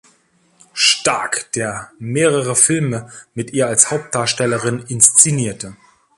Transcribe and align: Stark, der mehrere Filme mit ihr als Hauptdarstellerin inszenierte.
Stark, 0.73 1.51
der 1.51 1.91
mehrere 1.99 2.55
Filme 2.55 3.11
mit 3.35 3.51
ihr 3.53 3.67
als 3.67 3.91
Hauptdarstellerin 3.91 4.79
inszenierte. 4.87 5.75